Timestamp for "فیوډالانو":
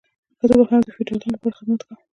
0.95-1.33